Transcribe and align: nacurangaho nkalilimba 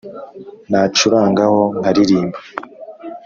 nacurangaho 0.69 1.61
nkalilimba 1.79 2.39